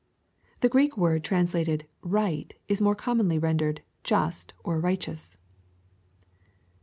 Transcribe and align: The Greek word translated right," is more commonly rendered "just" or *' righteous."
The 0.61 0.67
Greek 0.67 0.97
word 0.97 1.23
translated 1.23 1.85
right," 2.01 2.55
is 2.67 2.81
more 2.81 2.95
commonly 2.95 3.37
rendered 3.37 3.83
"just" 4.03 4.51
or 4.63 4.79
*' 4.79 4.79
righteous." 4.79 5.37